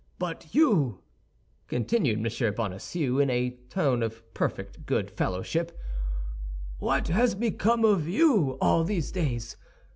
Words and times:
But 0.17 0.47
you," 0.55 1.03
continued 1.67 2.25
M. 2.25 2.55
Bonacieux, 2.55 3.19
in 3.19 3.29
a 3.29 3.51
tone 3.69 4.01
of 4.01 4.23
perfect 4.33 4.87
good 4.87 5.11
fellowship, 5.11 5.77
"what 6.79 7.09
has 7.09 7.35
become 7.35 7.85
of 7.85 8.07
you 8.07 8.57
all 8.59 8.83
these 8.83 9.11
days? 9.11 9.57